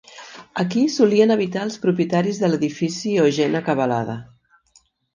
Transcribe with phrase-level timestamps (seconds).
[0.63, 4.21] Aquí solien habitar els propietaris de l'edifici o gent acabalada.